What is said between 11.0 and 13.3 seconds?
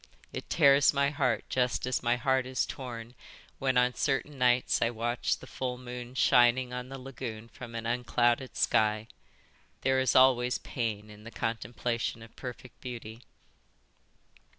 in the contemplation of perfect beauty."